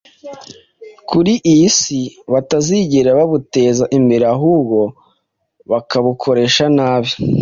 kuri 1.09 1.33
iyi 1.51 1.67
si 1.79 1.99
batazigera 2.31 3.09
babuteza 3.19 3.83
imbere 3.97 4.25
ahubwo 4.35 4.79
bakabukoresha 5.71 6.65
nabi. 6.77 7.11